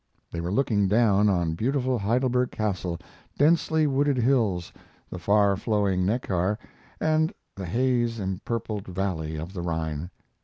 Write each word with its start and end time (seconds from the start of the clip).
They 0.31 0.41
were 0.41 0.51
looking 0.51 0.87
down 0.87 1.29
on 1.29 1.53
beautiful 1.53 1.99
Heidelberg 1.99 2.49
Castle, 2.49 2.97
densely 3.37 3.85
wooded 3.85 4.17
hills, 4.17 4.73
the 5.11 5.19
far 5.19 5.55
flowing 5.55 6.07
Neckar, 6.07 6.57
and 6.99 7.31
the 7.53 7.67
haze 7.67 8.19
empurpled 8.19 8.87
valley 8.87 9.35
of 9.35 9.53
the 9.53 9.61
Rhine. 9.61 10.09